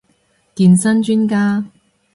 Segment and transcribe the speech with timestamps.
[0.55, 1.63] 健身專家